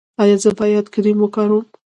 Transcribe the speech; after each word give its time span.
ایا 0.21 0.35
زه 0.43 0.51
باید 0.59 0.85
کریم 0.93 1.17
وکاروم؟ 1.21 1.65